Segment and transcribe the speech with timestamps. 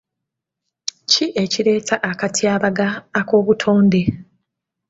[1.11, 2.87] Ki ekireeta akatyabaga
[3.19, 4.01] ak'obutonde?